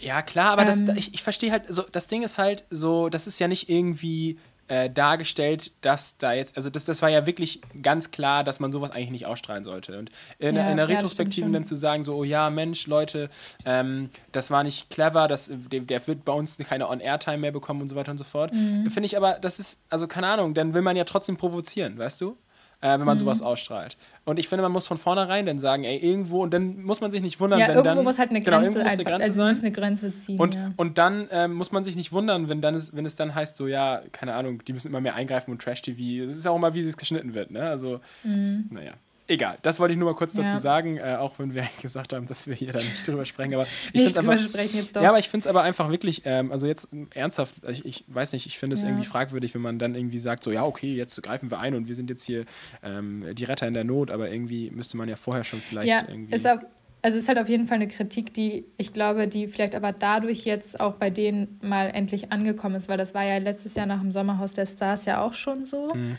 [0.00, 3.09] Ja, klar, aber ähm, das, ich, ich verstehe halt, so, das Ding ist halt so,
[3.09, 7.26] das ist ja nicht irgendwie äh, dargestellt, dass da jetzt, also das, das war ja
[7.26, 9.99] wirklich ganz klar, dass man sowas eigentlich nicht ausstrahlen sollte.
[9.99, 13.30] Und in, ja, in der Retrospektive dann zu sagen, so, oh ja, Mensch, Leute,
[13.64, 17.83] ähm, das war nicht clever, das, der, der wird bei uns keine On-Air-Time mehr bekommen
[17.83, 18.52] und so weiter und so fort.
[18.52, 18.90] Mhm.
[18.90, 22.21] Finde ich aber, das ist, also keine Ahnung, dann will man ja trotzdem provozieren, weißt
[22.21, 22.37] du?
[22.84, 23.20] Äh, wenn man mhm.
[23.20, 23.96] sowas ausstrahlt.
[24.26, 27.10] Und ich finde, man muss von vornherein dann sagen, ey, irgendwo, und dann muss man
[27.10, 28.04] sich nicht wundern, ja, wenn irgendwo dann.
[28.04, 29.56] muss halt eine Grenze, genau, irgendwo muss eine Grenze also sein.
[29.64, 30.38] Eine Grenze ziehen.
[30.38, 30.72] Und, ja.
[30.76, 33.56] und dann ähm, muss man sich nicht wundern, wenn, dann ist, wenn es dann heißt,
[33.56, 36.26] so, ja, keine Ahnung, die müssen immer mehr eingreifen und Trash-TV.
[36.26, 37.62] Das ist auch immer, wie es geschnitten wird, ne?
[37.62, 38.66] Also, mhm.
[38.70, 38.92] naja.
[39.26, 40.42] Egal, das wollte ich nur mal kurz ja.
[40.42, 43.54] dazu sagen, äh, auch wenn wir gesagt haben, dass wir hier dann nicht drüber sprechen.
[43.54, 45.02] Aber ich nicht drüber einfach, sprechen jetzt doch.
[45.02, 48.32] Ja, aber ich finde es aber einfach wirklich, ähm, also jetzt ernsthaft, ich, ich weiß
[48.34, 48.88] nicht, ich finde es ja.
[48.88, 51.88] irgendwie fragwürdig, wenn man dann irgendwie sagt, so, ja, okay, jetzt greifen wir ein und
[51.88, 52.44] wir sind jetzt hier
[52.82, 56.06] ähm, die Retter in der Not, aber irgendwie müsste man ja vorher schon vielleicht ja,
[56.06, 56.34] irgendwie.
[56.34, 56.58] Ist auch,
[57.00, 59.92] also es ist halt auf jeden Fall eine Kritik, die ich glaube, die vielleicht aber
[59.92, 63.87] dadurch jetzt auch bei denen mal endlich angekommen ist, weil das war ja letztes Jahr
[63.87, 65.94] nach dem Sommerhaus der Stars ja auch schon so.
[65.94, 66.18] Mhm.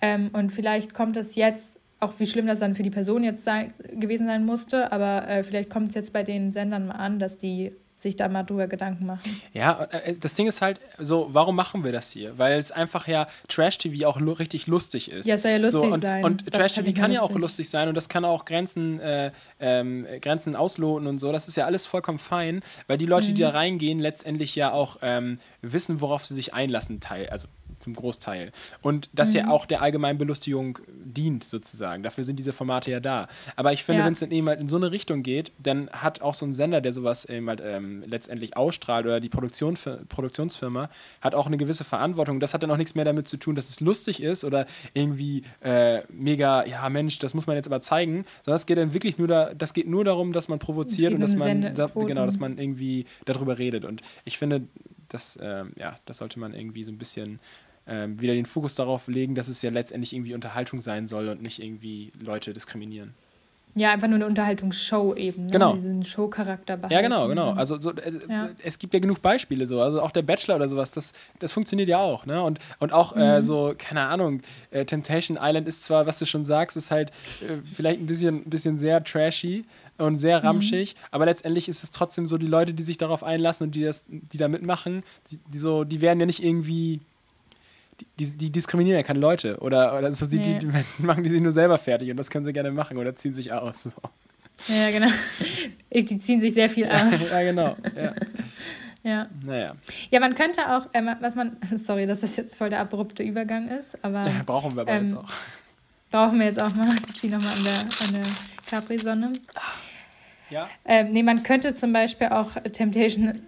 [0.00, 3.44] Ähm, und vielleicht kommt es jetzt auch wie schlimm das dann für die Person jetzt
[3.44, 7.18] sein, gewesen sein musste, aber äh, vielleicht kommt es jetzt bei den Sendern mal an,
[7.18, 9.40] dass die sich da mal drüber Gedanken machen.
[9.52, 12.38] Ja, äh, das Ding ist halt so, warum machen wir das hier?
[12.38, 15.26] Weil es einfach ja Trash-TV auch lu richtig lustig ist.
[15.26, 16.24] Ja, es soll ja lustig so, und, sein.
[16.24, 20.54] Und Trash-TV kann ja auch lustig sein und das kann auch Grenzen, äh, ähm, Grenzen
[20.54, 21.32] ausloten und so.
[21.32, 23.34] Das ist ja alles vollkommen fein, weil die Leute, mhm.
[23.34, 27.48] die da reingehen, letztendlich ja auch ähm, wissen, worauf sie sich einlassen, teil, also
[27.80, 28.52] zum Großteil.
[28.82, 29.36] Und das mhm.
[29.36, 32.02] ja auch der allgemeinen Belustigung dient, sozusagen.
[32.02, 33.28] Dafür sind diese Formate ja da.
[33.56, 34.06] Aber ich finde, ja.
[34.06, 36.52] wenn es dann eben halt in so eine Richtung geht, dann hat auch so ein
[36.52, 39.76] Sender, der sowas eben halt ähm, letztendlich ausstrahlt oder die Produktion,
[40.08, 42.40] Produktionsfirma, hat auch eine gewisse Verantwortung.
[42.40, 45.42] Das hat dann auch nichts mehr damit zu tun, dass es lustig ist oder irgendwie
[45.60, 49.18] äh, mega, ja Mensch, das muss man jetzt aber zeigen, sondern es geht dann wirklich
[49.18, 52.58] nur da, das geht nur darum, dass man provoziert und dass man, genau, dass man
[52.58, 53.84] irgendwie darüber redet.
[53.84, 54.62] Und ich finde,
[55.08, 57.40] das, ähm, ja, das sollte man irgendwie so ein bisschen
[57.88, 61.42] ähm, wieder den Fokus darauf legen, dass es ja letztendlich irgendwie Unterhaltung sein soll und
[61.42, 63.14] nicht irgendwie Leute diskriminieren.
[63.74, 65.46] Ja, einfach nur eine Unterhaltungsshow eben.
[65.46, 65.52] Ne?
[65.52, 65.72] Genau.
[65.72, 66.94] Diesen Showcharakter behalten.
[66.94, 67.52] Ja, genau, genau.
[67.52, 68.48] Also so, äh, ja.
[68.64, 69.80] es gibt ja genug Beispiele so.
[69.80, 72.26] Also auch der Bachelor oder sowas, das, das funktioniert ja auch.
[72.26, 72.42] Ne?
[72.42, 73.22] Und, und auch äh, mhm.
[73.22, 77.10] äh, so, keine Ahnung, äh, Temptation Island ist zwar, was du schon sagst, ist halt
[77.42, 79.64] äh, vielleicht ein bisschen, bisschen sehr trashy
[79.96, 80.46] und sehr mhm.
[80.46, 81.06] ramschig, mhm.
[81.10, 84.04] aber letztendlich ist es trotzdem so, die Leute, die sich darauf einlassen und die, das,
[84.08, 87.00] die da mitmachen, die, die, so, die werden ja nicht irgendwie
[88.18, 89.58] die, die, diskriminieren ja keine Leute.
[89.58, 90.58] Oder, oder so, die, nee.
[90.58, 93.34] die, machen die sich nur selber fertig und das können sie gerne machen oder ziehen
[93.34, 93.84] sich aus.
[93.84, 93.92] So.
[94.68, 95.08] Ja, genau.
[95.92, 97.30] Die ziehen sich sehr viel aus.
[97.30, 97.76] ja, genau.
[97.96, 98.14] Ja.
[99.02, 99.28] Ja.
[99.42, 99.74] Naja.
[100.10, 103.68] Ja, man könnte auch, ähm, was man, sorry, dass das jetzt voll der abrupte Übergang
[103.68, 104.26] ist, aber.
[104.26, 105.30] Ja, brauchen wir aber ähm, jetzt auch.
[106.10, 106.88] Brauchen wir jetzt auch mal.
[107.08, 108.22] Ich ziehe nochmal an der, an der
[108.68, 109.32] Capri-Sonne.
[110.50, 110.68] Ja.
[110.84, 113.40] Ähm, nee, man könnte zum Beispiel auch Temptation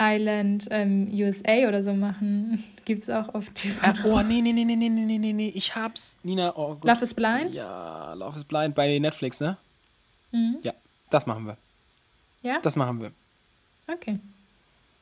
[0.00, 2.62] Island ähm, USA oder so machen.
[2.84, 3.84] Gibt es auch auf TV.
[3.84, 5.52] Äh, oh, nee, nee, nee, nee, nee, nee, nee, nee.
[5.54, 6.18] Ich hab's.
[6.22, 6.84] Nina, oh Gott.
[6.84, 7.54] Love is Blind?
[7.54, 9.56] Ja, Love is Blind bei Netflix, ne?
[10.32, 10.58] Mhm.
[10.62, 10.72] Ja,
[11.10, 11.56] das machen wir.
[12.42, 12.60] Ja?
[12.60, 13.12] Das machen wir.
[13.88, 14.18] Okay.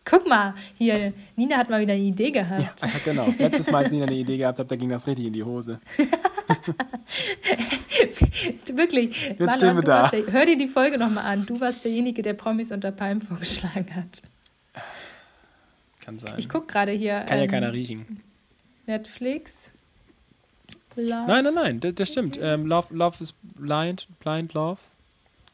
[0.05, 2.83] Guck mal, hier, Nina hat mal wieder eine Idee gehabt.
[2.83, 3.27] Ja, genau.
[3.39, 5.81] Letztes Mal, als Nina eine Idee gehabt hat, da ging das richtig in die Hose.
[8.75, 9.29] Wirklich.
[9.29, 10.09] Jetzt Marlon, stehen wir da.
[10.09, 11.47] Der, hör dir die Folge nochmal an.
[11.47, 14.23] Du warst derjenige, der Promis unter Palmen vorgeschlagen hat.
[16.05, 16.35] Kann sein.
[16.39, 17.21] Ich gucke gerade hier.
[17.21, 18.21] Kann ja ähm, keiner riechen.
[18.87, 19.71] Netflix.
[20.97, 21.25] Love.
[21.27, 22.39] Nein, nein, nein, das, das stimmt.
[22.41, 24.79] Ähm, love, love is blind, blind love.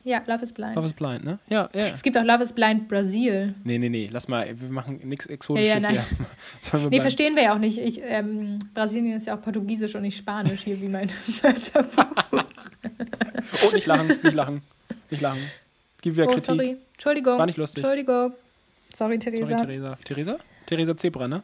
[0.02, 0.76] Ja, Love is Blind.
[0.76, 1.38] Love is blind, ne?
[1.50, 1.88] Ja, ja.
[1.88, 3.54] Es gibt auch Love is Blind Brasil.
[3.64, 5.92] Nee, nee, nee, lass mal, wir machen nichts Exotisches Ja, ja, nein.
[5.92, 6.72] hier.
[6.72, 7.00] Nee, bleiben?
[7.02, 7.76] verstehen wir ja auch nicht.
[7.76, 11.10] Ich, ähm, Brasilien ist ja auch Portugiesisch und nicht Spanisch hier, wie mein
[11.42, 12.44] Wörterbuch.
[13.62, 14.62] Oh, nicht lachen, nicht lachen,
[15.10, 15.40] nicht lachen.
[16.00, 16.44] Gib wieder Oh, Kritik.
[16.46, 16.76] sorry.
[16.94, 17.38] Entschuldigung.
[17.38, 17.84] War nicht lustig.
[17.84, 18.32] Entschuldigung.
[18.94, 19.46] Sorry, Theresa.
[19.46, 19.98] Sorry, Theresa.
[20.04, 20.38] Theresa?
[20.66, 21.42] Theresa Zebra, ne?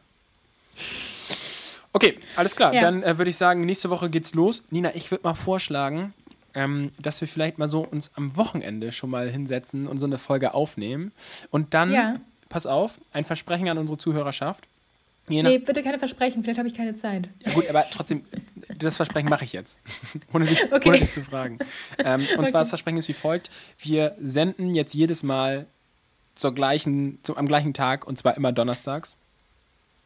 [1.93, 2.75] Okay, alles klar.
[2.75, 2.81] Ja.
[2.81, 4.65] Dann äh, würde ich sagen, nächste Woche geht's los.
[4.71, 6.13] Nina, ich würde mal vorschlagen,
[6.55, 10.19] ähm, dass wir vielleicht mal so uns am Wochenende schon mal hinsetzen und so eine
[10.19, 11.13] Folge aufnehmen.
[11.51, 12.17] Und dann, Ja.
[12.51, 14.65] pass auf, ein Versprechen an unsere Zuhörerschaft.
[15.29, 17.29] Je Nee, bitte keine Versprechen, vielleicht habe ich keine Zeit.
[17.45, 18.25] ja, gut, aber trotzdem,
[18.79, 19.77] das Versprechen mache ich jetzt.
[20.33, 20.89] ohne, dich, Okay.
[20.89, 21.59] ohne dich zu fragen.
[21.99, 22.51] Ähm, und Okay.
[22.51, 25.67] zwar das Versprechen ist wie folgt: Wir senden jetzt jedes Mal
[26.37, 29.17] zur gleichen, zum, am gleichen Tag und zwar immer donnerstags.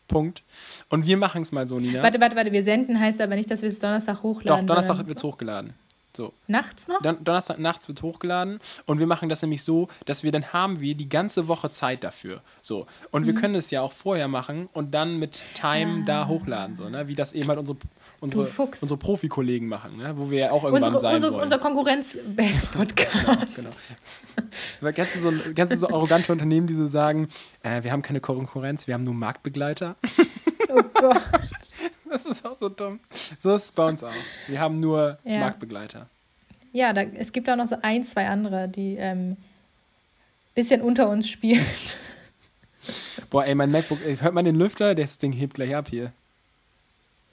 [0.09, 0.43] Punkt.
[0.89, 2.03] Und wir machen es mal so, Nina.
[2.03, 2.51] Warte, warte, warte.
[2.51, 4.67] Wir senden heißt aber nicht, dass wir es Donnerstag Doch, hochladen.
[4.67, 5.75] Donnerstag sondern wird es hochgeladen.
[6.17, 6.33] So.
[6.49, 7.01] Nachts noch?
[7.03, 10.81] Don Donnerstag nachts wird hochgeladen und wir machen das nämlich so, dass wir dann haben
[10.81, 12.41] wir die ganze Woche Zeit dafür.
[12.63, 12.87] So.
[13.13, 13.27] Und Mhm.
[13.27, 16.05] wir können es ja auch vorher machen und dann mit Time Ah.
[16.07, 17.07] da hochladen, so, ne?
[17.07, 17.79] Wie das eben halt unsere,
[18.21, 20.15] unsere, unsere Profikollegen machen, ne?
[20.17, 21.43] Wo wir ja auch irgendwann Unsere, sein unsere, wollen.
[21.45, 23.57] unser Konkurrenz-Podcast.
[23.57, 23.71] Genau.
[24.81, 27.29] Aber kennst du, so, kennst du so arrogante Unternehmen, die so sagen,
[27.63, 29.97] äh, wir haben keine Konkurrenz, wir haben nur Marktbegleiter?
[30.73, 31.21] Oh Gott.
[32.13, 32.99] Das ist auch so dumm.
[33.39, 34.13] So ist es bei uns auch.
[34.49, 35.39] Wir haben nur Ja.
[35.41, 36.09] Marktbegleiter.
[36.73, 39.37] Ja, da, es gibt auch noch so ein, zwei andere, die ähm,
[40.55, 41.65] bisschen unter uns spielen.
[43.31, 44.95] Boah, ey, mein MacBook, ey, hört man den Lüfter?
[44.95, 46.13] Das Ding hebt gleich ab hier.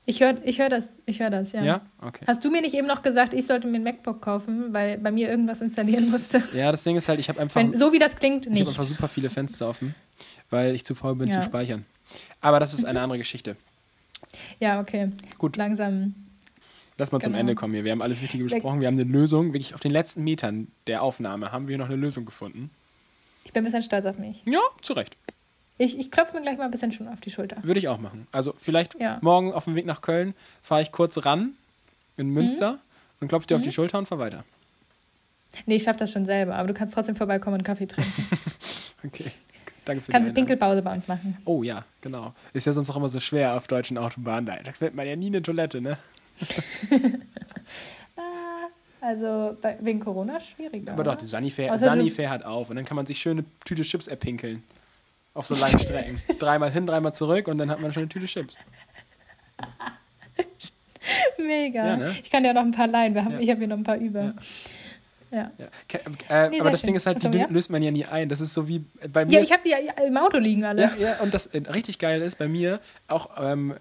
[0.05, 1.63] Ich höre ich hör das, ich höre das, ja.
[1.63, 1.81] Ja?
[2.01, 2.23] Okay.
[2.27, 5.11] Hast du mir nicht eben noch gesagt, ich sollte mir ein MacBook kaufen, weil bei
[5.11, 6.41] mir irgendwas installieren musste?
[6.53, 8.53] Ja, das Ding ist halt, ich habe einfach, Wenn, so wie das klingt, ich hab
[8.59, 8.67] nicht.
[8.69, 9.95] einfach super viele Fenster offen,
[10.49, 11.41] weil ich zu faul bin Ja.
[11.41, 11.85] zu speichern.
[12.39, 13.57] Aber das ist eine andere Geschichte.
[14.59, 15.11] Ja, okay.
[15.37, 15.55] Gut.
[15.57, 16.15] Langsam.
[16.97, 17.41] Lass mal zum Genau.
[17.41, 17.83] Ende kommen hier.
[17.83, 18.79] Wir haben alles Wichtige besprochen.
[18.81, 19.53] Wir haben eine Lösung.
[19.53, 22.71] Wirklich auf den letzten Metern der Aufnahme haben wir noch eine Lösung gefunden.
[23.43, 24.41] Ich bin ein bisschen stolz auf mich.
[24.45, 25.15] Ja, zu Recht.
[25.77, 27.57] Ich, ich klopfe mir gleich mal ein bisschen schon auf die Schulter.
[27.63, 28.25] Würde ich auch machen.
[28.31, 29.19] Also vielleicht Ja.
[29.21, 31.53] morgen auf dem Weg nach Köln fahre ich kurz ran
[32.17, 32.79] in Münster Mhm.
[33.21, 34.43] und klopfe dir auf die Schulter und fahr weiter.
[35.67, 38.11] Nee, ich schaffe das schon selber, aber du kannst trotzdem vorbeikommen und Kaffee trinken.
[39.05, 39.25] Okay.
[39.87, 40.33] Danke für kannst du.
[40.33, 41.37] Pinkelpause bei uns machen.
[41.45, 42.33] Oh ja, genau.
[42.53, 44.45] Ist ja sonst auch immer so schwer auf deutschen Autobahnen.
[44.45, 45.97] Da findet man ja nie eine Toilette, ne?
[48.99, 50.91] Also bei, wegen Corona schwieriger.
[50.91, 51.21] Aber doch, oder?
[51.21, 54.63] die Sanifair, Außer Sanifair hat auf und dann kann man sich schöne Tüte Chips erpinkeln.
[55.33, 56.21] Auf so langen Strecken.
[56.39, 58.57] dreimal hin, dreimal zurück und dann hat man schon eine Tüte Chips.
[61.37, 61.87] Mega.
[61.87, 62.15] Ja, ne?
[62.21, 63.13] Ich kann auch noch ein paar leihen.
[63.13, 63.39] Wir haben, Ja.
[63.39, 64.23] Ich habe hier noch ein paar über.
[64.23, 64.33] Ja.
[65.31, 65.51] Ja.
[65.89, 66.87] Ke- Äh, Nee, aber das schön.
[66.87, 67.47] Ding ist halt, die Achso, ja?
[67.49, 68.29] löst man ja nie ein.
[68.29, 69.33] Das ist so wie bei mir.
[69.33, 70.83] Ja, ich habe die ja im Auto liegen alle.
[70.83, 73.75] Ja, ja, und das äh, richtig geil ist bei mir auch, ähm,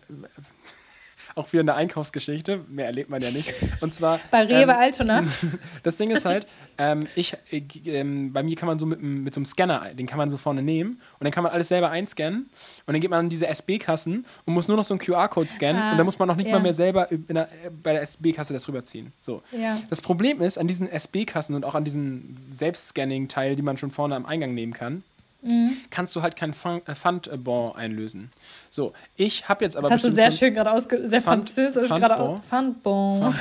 [1.36, 2.64] auch wieder eine Einkaufsgeschichte.
[2.68, 3.52] Mehr erlebt man ja nicht.
[3.80, 4.20] Und zwar.
[4.30, 5.24] Bei Rewe ähm, Altona.
[5.82, 6.46] Das Ding ist halt,
[6.78, 10.06] ähm, ich, äh, ähm, bei mir kann man so mit, mit so einem Scanner, den
[10.06, 12.48] kann man so vorne nehmen und dann kann man alles selber einscannen
[12.86, 15.80] und dann geht man an diese SB-Kassen und muss nur noch so einen QR-Code scannen
[15.80, 16.54] Ah, und dann muss man noch nicht ja.
[16.54, 19.12] mal mehr selber der, äh, bei der SB-Kasse das rüberziehen.
[19.20, 19.42] So.
[19.52, 19.78] Ja.
[19.90, 24.16] Das Problem ist, an diesen SB-Kassen und auch an diesen Selbstscanning-Teil, die man schon vorne
[24.16, 25.04] am Eingang nehmen kann,
[25.46, 25.76] Mhm.
[25.90, 28.30] kannst du halt kein Fun- äh, Pfandbon einlösen.
[28.70, 31.08] So, ich habe jetzt aber Das hast du sehr schön gerade ausge...
[31.08, 32.40] Sehr Pfand- französisch gerade aus...
[32.46, 33.34] Pfandbon.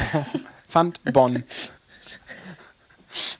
[0.70, 1.44] Pfandbon.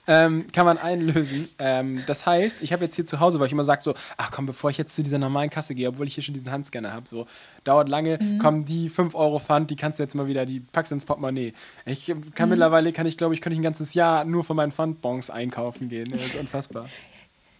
[0.06, 1.48] ähm, kann man einlösen.
[1.58, 4.30] Ähm, das heißt, ich habe jetzt hier zu Hause, weil ich immer sage so, ach
[4.30, 6.92] komm, bevor ich jetzt zu dieser normalen Kasse gehe, obwohl ich hier schon diesen Handscanner
[6.92, 7.26] habe, so,
[7.64, 8.38] dauert lange, Mhm.
[8.38, 11.04] kommen die 5 Euro Pfand, die kannst du jetzt mal wieder, die packst du ins
[11.04, 11.52] Portemonnaie.
[11.84, 12.32] Ich Mhm.
[12.34, 15.28] kann mittlerweile, kann ich glaube ich, könnte ich ein ganzes Jahr nur von meinen Pfandbons
[15.28, 16.08] einkaufen gehen.
[16.10, 16.88] Das ist unfassbar.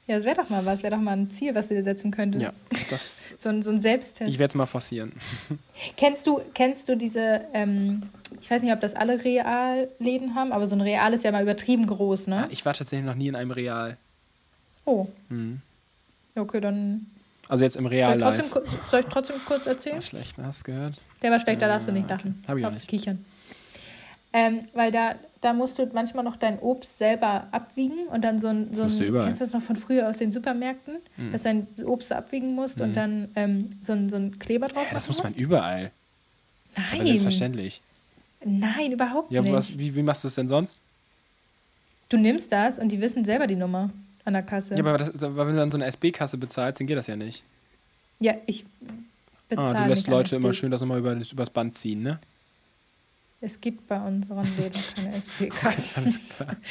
[0.09, 0.83] Ja, das wäre doch mal was.
[0.85, 2.45] Wäre doch mal ein Ziel, was du dir setzen könntest.
[2.45, 2.53] ja,
[2.90, 4.31] das, So, ein- so ein Selbsttest.
[4.31, 5.12] ich werde es mal forcieren.
[5.97, 8.05] Kennst du, kennst du diese, ähm,
[8.40, 11.42] ich weiß nicht, ob das alle Realläden haben, aber so ein Real ist ja mal
[11.42, 12.47] übertrieben groß, ne?
[12.51, 13.97] Ich war tatsächlich noch nie in einem Real.
[14.85, 15.09] Oh.
[15.29, 15.61] Mhm.
[16.37, 17.07] Ja, okay, dann
[17.49, 18.47] Also jetzt im soll Real ich, trotzdem,
[18.88, 19.97] soll ich trotzdem kurz erzählen?
[19.97, 20.95] War schlecht, hast du gehört?
[21.23, 22.12] Der war schlecht, da darfst du Ah, nicht okay.
[22.14, 22.45] lachen.
[22.47, 22.87] Hab ich Auf nicht.
[22.88, 23.25] Kichern.
[24.38, 28.49] Ähm, weil da, da musst du manchmal noch dein Obst selber abwiegen und dann so
[28.49, 29.25] ein, so du ein überall.
[29.27, 31.33] kennst du das noch von früher aus den Supermärkten, Mhm.
[31.33, 34.85] dass du dein Obst abwiegen musst und dann ähm, so, ein, so ein Kleber drauf
[34.88, 35.38] Ja, das muss man musst?
[35.38, 35.90] überall.
[36.75, 37.81] Aber Nein, selbstverständlich.
[38.44, 39.53] nein, überhaupt Ja, nicht.
[39.53, 40.83] was, wie, wie machst du es denn sonst?
[42.11, 43.90] Du nimmst das und die wissen selber die Nummer.
[44.27, 44.75] an der Kasse.
[44.75, 47.16] Ja, aber, das, aber wenn du dann so eine SB-Kasse bezahlst, dann geht das ja
[47.16, 47.42] nicht.
[48.20, 48.64] Ja, ich
[49.49, 52.18] bezahle Ah, du lässt Leute immer schön das nochmal über, übers Band ziehen, ne?
[53.46, 55.50] Es gibt bei unseren Läden keine
[56.37, 56.56] klar.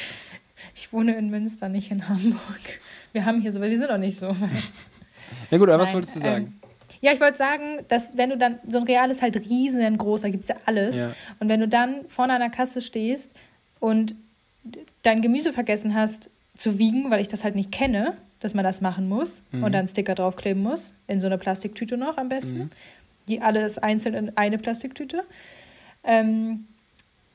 [0.74, 2.60] Ich wohne in Münster, nicht in Hamburg.
[3.12, 4.50] Wir haben hier so, wir sind doch nicht so weit.
[5.50, 6.44] Ja gut, aber was Nein, wolltest du sagen?
[6.44, 6.60] Ähm,
[7.00, 10.28] ja, ich wollte sagen, dass wenn du dann, so ein Real ist halt riesengroß, da
[10.28, 10.96] gibt es ja alles.
[10.96, 11.12] Ja.
[11.40, 13.32] Und wenn du dann vorne an der Kasse stehst
[13.80, 14.14] und
[15.02, 18.80] dein Gemüse vergessen hast zu wiegen, weil ich das halt nicht kenne, dass man das
[18.82, 19.64] machen muss Mhm.
[19.64, 22.70] und dann Sticker draufkleben muss, in so eine Plastiktüte noch am besten, Mhm.
[23.28, 25.24] die alles einzeln in eine Plastiktüte,
[26.06, 26.66] ähm,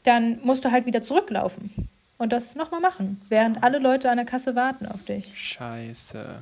[0.04, 4.26] dann musst du halt wieder zurücklaufen und das nochmal machen, während alle Leute an der
[4.26, 5.32] Kasse warten auf dich.
[5.36, 6.42] Scheiße.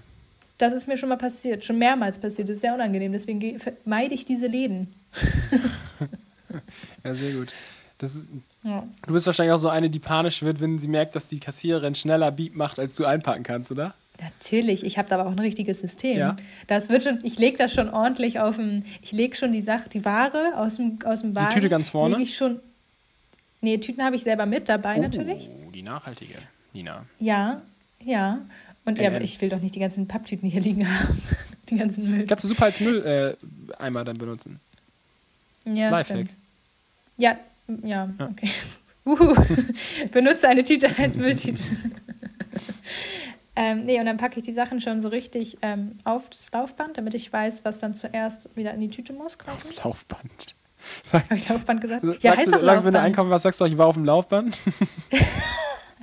[0.57, 2.49] Das ist mir schon mal passiert, schon mehrmals passiert.
[2.49, 3.11] Das ist sehr unangenehm.
[3.13, 4.93] Deswegen vermeide ich diese Läden.
[7.03, 7.53] Ja, sehr gut.
[7.99, 8.27] Das ist,
[8.63, 8.83] Ja.
[9.05, 11.95] du bist wahrscheinlich auch so eine, die panisch wird, wenn sie merkt, dass die Kassiererin
[11.95, 13.93] schneller Beep macht, als du einpacken kannst, oder?
[14.21, 16.17] Natürlich, ich habe da aber auch ein richtiges System.
[16.17, 16.35] Ja.
[16.67, 19.87] Das wird schon, ich lege das schon ordentlich auf dem, ich lege schon die Sache,
[19.89, 21.53] die Ware aus dem, aus dem Wagen.
[21.53, 22.21] Tüte ganz vorne?
[22.21, 22.59] Ich schon.
[23.61, 25.49] Nee, Tüten habe ich selber mit dabei natürlich.
[25.67, 26.35] Oh, die nachhaltige.
[26.73, 27.05] Nina.
[27.19, 27.61] Ja,
[28.03, 28.39] ja.
[28.85, 29.15] Und ja, Ähm.
[29.15, 31.21] aber ich will doch nicht die ganzen Papptüten hier liegen haben.
[31.69, 32.25] Die ganzen Müll.
[32.25, 34.59] Kannst du super als Mülleimer äh, dann benutzen.
[35.65, 36.05] Ja, Lifehack.
[36.05, 36.31] stimmt.
[37.17, 37.37] Ja,
[37.83, 38.27] ja, Ja.
[38.31, 38.49] okay.
[39.05, 39.35] Uhu.
[40.11, 41.61] Benutze eine Tüte als Mülltüte.
[43.61, 46.97] Ähm, nee, und dann packe ich die Sachen schon so richtig ähm, auf das Laufband,
[46.97, 49.37] damit ich weiß, was dann zuerst wieder in die Tüte muss.
[49.37, 49.75] Quasi.
[49.75, 50.55] Das Laufband.
[51.11, 52.03] Habe ich Laufband gesagt?
[52.05, 52.95] Sagst Ja, du, heißt doch wenn du Laufband.
[52.95, 54.57] einkaufen warst, sagst du, ich war auf dem Laufband.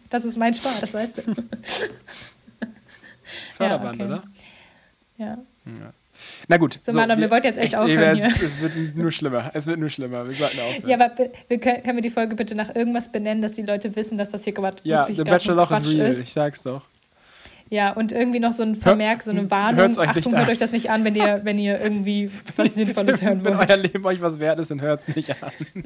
[0.08, 1.22] Das ist mein Sport, das weißt du.
[3.54, 4.04] Förderband, okay.
[4.04, 4.22] oder?
[5.18, 5.38] Ja.
[5.66, 5.92] Ja.
[6.48, 6.78] Na gut.
[6.82, 9.50] So, Marlon, wir wollten jetzt echt aufhören es, es wird nur schlimmer.
[9.52, 10.26] Es wird nur schlimmer.
[10.28, 10.88] Wir sollten aufhören.
[10.88, 11.10] Ja, aber
[11.48, 14.30] wir können, können wir die Folge bitte nach irgendwas benennen, dass die Leute wissen, dass
[14.30, 16.08] das hier gerade Ja, wirklich Bachelor Loch ist real.
[16.08, 16.20] ist.
[16.20, 16.82] Ich sag's doch.
[17.68, 19.80] Ja, und irgendwie noch so ein Vermerk, so eine Warnung.
[19.80, 23.22] hört's euch Achtung, hört euch das nicht an, wenn ihr, wenn ihr irgendwie was Sinnvolles
[23.22, 23.68] hören Wenn wollt.
[23.68, 25.50] euer Leben euch was wert ist, dann hört's nicht an.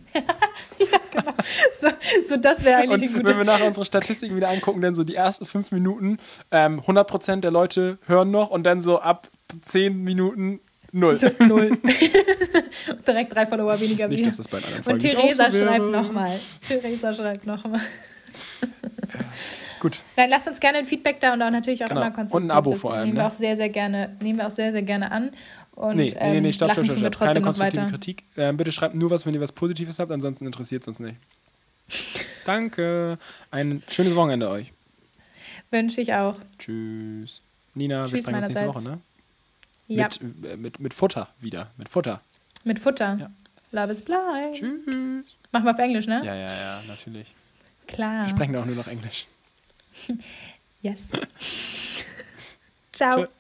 [1.80, 1.88] So,
[2.28, 5.04] so das wäre Und eigentlich ein wenn wir nachher unsere Statistiken wieder angucken, dann so
[5.04, 6.18] die ersten fünf Minuten,
[6.50, 9.28] ähm, 100% der Leute hören noch und dann so ab
[9.62, 10.60] zehn Minuten
[10.92, 11.16] null.
[11.16, 11.78] So, null.
[13.06, 16.40] Direkt drei Follower weniger Nicht, dass das bei anderen Und Folgen nicht Theresa schreibt nochmal.
[16.68, 17.80] Theresa schreibt nochmal.
[19.80, 20.00] Gut.
[20.16, 22.02] Nein, lasst uns gerne ein Feedback da und auch natürlich auch Genau.
[22.02, 22.44] immer konstruktiv.
[22.44, 23.28] Und ein Abo das vor allem, Nehmen wir ne?
[23.28, 25.30] auch sehr, sehr gerne, nehmen wir auch sehr, sehr gerne an.
[25.74, 27.28] Und Nee, nee, nee, nee, ähm, stopp, stopp, wir stopp, stopp.
[27.28, 27.86] Keine konstruktive.
[27.86, 28.24] Kritik.
[28.36, 31.16] Ähm, bitte schreibt nur was, wenn ihr was Positives habt, ansonsten interessiert es uns nicht.
[32.44, 33.18] Danke.
[33.50, 34.72] Ein schönes Wochenende euch.
[35.70, 36.36] Wünsche ich auch.
[36.58, 37.40] Tschüss.
[37.74, 38.98] Nina, wir Tschüss sprechen uns nächste Woche, ne?
[39.88, 41.70] Ja, Mit, äh, mit, mit Futter wieder.
[41.76, 42.20] Mit Futter.
[42.64, 43.16] mit Futter.
[43.18, 43.30] Ja.
[43.72, 44.54] Love is blind.
[44.54, 44.84] Tschüss.
[45.52, 46.20] Machen wir auf Englisch, ne?
[46.24, 47.34] Ja, ja, ja, natürlich.
[47.86, 48.26] Klar.
[48.26, 49.26] Wir sprechen auch nur noch Englisch.
[50.82, 51.10] Yes.
[52.92, 53.26] Ciao.
[53.26, 53.39] Tschö.